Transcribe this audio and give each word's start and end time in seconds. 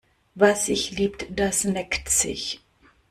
Was 0.35 0.65
sich 0.65 0.97
liebt, 0.97 1.27
das 1.29 1.63
neckt 1.63 2.09
sich. 2.09 2.63